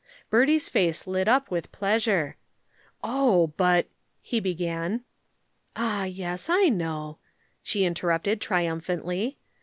Bertie's 0.31 0.67
face 0.67 1.05
lit 1.05 1.27
up 1.27 1.51
with 1.51 1.71
pleasure. 1.71 2.35
"Oh, 3.03 3.53
but" 3.55 3.87
he 4.31 4.39
began. 4.39 5.01
"Ah, 5.75 6.05
yes, 6.05 6.49
I 6.49 6.69
know," 6.69 7.19
she 7.61 7.85
interrupted 7.85 8.41
triumphantly. 8.41 9.37